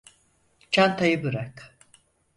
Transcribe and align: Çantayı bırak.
Çantayı 0.71 1.23
bırak. 1.23 1.73